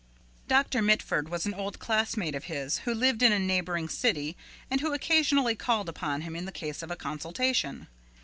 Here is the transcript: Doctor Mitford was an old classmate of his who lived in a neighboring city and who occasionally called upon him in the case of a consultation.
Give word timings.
Doctor 0.47 0.81
Mitford 0.81 1.29
was 1.29 1.45
an 1.45 1.53
old 1.53 1.77
classmate 1.77 2.33
of 2.33 2.45
his 2.45 2.79
who 2.89 2.93
lived 2.95 3.21
in 3.21 3.31
a 3.31 3.37
neighboring 3.37 3.87
city 3.87 4.35
and 4.67 4.81
who 4.81 4.93
occasionally 4.93 5.53
called 5.53 5.87
upon 5.87 6.21
him 6.21 6.35
in 6.35 6.45
the 6.45 6.51
case 6.51 6.81
of 6.81 6.89
a 6.89 6.95
consultation. 6.95 7.85